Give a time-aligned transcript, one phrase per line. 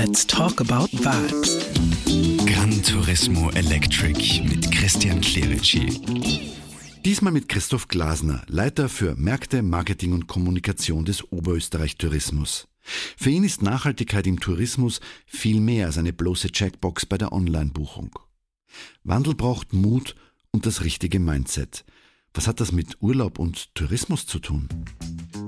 [0.00, 1.58] Let's talk about vibes.
[2.46, 6.00] Gran Turismo Electric mit Christian Clerici.
[7.04, 12.68] Diesmal mit Christoph Glasner, Leiter für Märkte, Marketing und Kommunikation des Oberösterreich Tourismus.
[13.16, 18.16] Für ihn ist Nachhaltigkeit im Tourismus viel mehr als eine bloße Checkbox bei der Online-Buchung.
[19.02, 20.14] Wandel braucht Mut
[20.52, 21.84] und das richtige Mindset.
[22.34, 24.68] Was hat das mit Urlaub und Tourismus zu tun?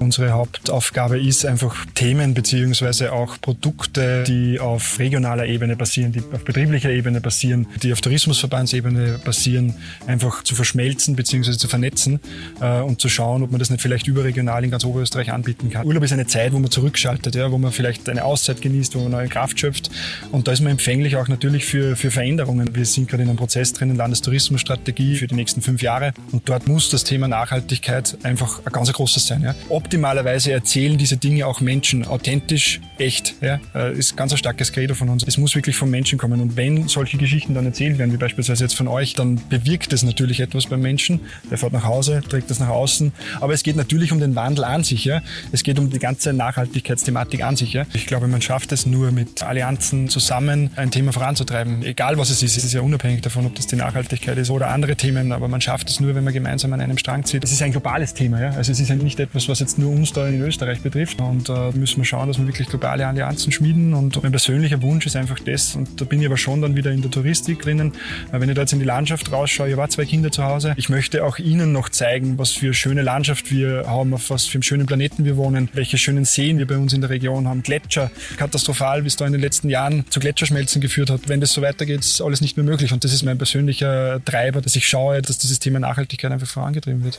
[0.00, 6.44] Unsere Hauptaufgabe ist einfach Themen beziehungsweise auch Produkte, die auf regionaler Ebene basieren, die auf
[6.44, 9.74] betrieblicher Ebene basieren, die auf Tourismusverbandsebene basieren,
[10.06, 12.20] einfach zu verschmelzen beziehungsweise zu vernetzen
[12.60, 15.86] äh, und zu schauen, ob man das nicht vielleicht überregional in ganz Oberösterreich anbieten kann.
[15.86, 19.00] Urlaub ist eine Zeit, wo man zurückschaltet, ja, wo man vielleicht eine Auszeit genießt, wo
[19.00, 19.90] man neue Kraft schöpft
[20.32, 22.74] und da ist man empfänglich auch natürlich für, für Veränderungen.
[22.74, 26.66] Wir sind gerade in einem Prozess drinnen, Landestourismusstrategie für die nächsten fünf Jahre und dort
[26.66, 29.42] muss das Thema Nachhaltigkeit einfach ein ganz großes sein.
[29.42, 29.54] Ja.
[29.84, 33.34] Optimalerweise erzählen diese Dinge auch Menschen authentisch, echt.
[33.42, 33.60] Ja.
[33.74, 35.24] Äh, ist ganz ein starkes Credo von uns.
[35.26, 36.40] Es muss wirklich vom Menschen kommen.
[36.40, 40.02] Und wenn solche Geschichten dann erzählt werden, wie beispielsweise jetzt von euch, dann bewirkt es
[40.02, 41.20] natürlich etwas beim Menschen.
[41.50, 43.12] Der fährt nach Hause, trägt das nach außen.
[43.42, 45.04] Aber es geht natürlich um den Wandel an sich.
[45.04, 45.20] Ja.
[45.52, 47.74] Es geht um die ganze Nachhaltigkeitsthematik an sich.
[47.74, 47.84] Ja.
[47.92, 51.82] Ich glaube, man schafft es nur mit Allianzen zusammen, ein Thema voranzutreiben.
[51.82, 52.56] Egal was es ist.
[52.56, 55.30] Es ist ja unabhängig davon, ob das die Nachhaltigkeit ist oder andere Themen.
[55.30, 57.44] Aber man schafft es nur, wenn man gemeinsam an einem Strang zieht.
[57.44, 58.40] Es ist ein globales Thema.
[58.40, 58.50] Ja?
[58.52, 61.20] Also es ist ja nicht etwas, was jetzt nur uns da in Österreich betrifft.
[61.20, 63.94] Und da äh, müssen wir schauen, dass wir wirklich globale Allianzen schmieden.
[63.94, 66.90] Und mein persönlicher Wunsch ist einfach das, und da bin ich aber schon dann wieder
[66.90, 67.92] in der Touristik drinnen,
[68.32, 70.88] wenn ich da jetzt in die Landschaft rausschaue, ich war zwei Kinder zu Hause, ich
[70.88, 74.62] möchte auch Ihnen noch zeigen, was für schöne Landschaft wir haben, auf was für einen
[74.62, 78.10] schönen Planeten wir wohnen, welche schönen Seen wir bei uns in der Region haben, Gletscher,
[78.36, 81.28] katastrophal, wie es da in den letzten Jahren zu Gletscherschmelzen geführt hat.
[81.28, 82.92] Wenn das so weitergeht, ist alles nicht mehr möglich.
[82.92, 87.04] Und das ist mein persönlicher Treiber, dass ich schaue, dass dieses Thema Nachhaltigkeit einfach vorangetrieben
[87.04, 87.18] wird.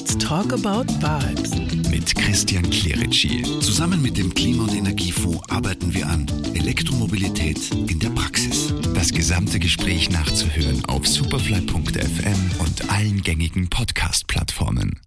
[0.00, 1.90] Let's talk about vibes.
[1.90, 3.42] Mit Christian Clerici.
[3.60, 8.72] Zusammen mit dem Klima- und Energiefonds arbeiten wir an Elektromobilität in der Praxis.
[8.94, 14.98] Das gesamte Gespräch nachzuhören auf superfly.fm und allen gängigen Podcast-Plattformen.